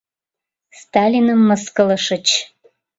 [0.79, 2.27] —Сталиным мыскылышыч.